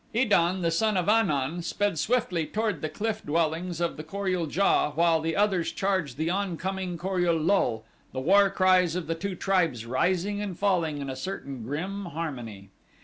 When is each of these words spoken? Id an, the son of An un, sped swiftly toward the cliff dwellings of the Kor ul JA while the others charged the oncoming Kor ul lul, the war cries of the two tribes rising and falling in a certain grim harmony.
Id 0.15 0.33
an, 0.33 0.63
the 0.63 0.71
son 0.71 0.97
of 0.97 1.07
An 1.07 1.29
un, 1.29 1.61
sped 1.61 1.99
swiftly 1.99 2.47
toward 2.47 2.81
the 2.81 2.89
cliff 2.89 3.23
dwellings 3.23 3.79
of 3.79 3.97
the 3.97 4.03
Kor 4.03 4.27
ul 4.27 4.47
JA 4.49 4.89
while 4.95 5.21
the 5.21 5.35
others 5.35 5.71
charged 5.71 6.17
the 6.17 6.27
oncoming 6.27 6.97
Kor 6.97 7.19
ul 7.23 7.35
lul, 7.35 7.83
the 8.11 8.19
war 8.19 8.49
cries 8.49 8.95
of 8.95 9.05
the 9.05 9.13
two 9.13 9.35
tribes 9.35 9.85
rising 9.85 10.41
and 10.41 10.57
falling 10.57 10.97
in 10.97 11.07
a 11.07 11.15
certain 11.15 11.61
grim 11.61 12.05
harmony. 12.05 12.69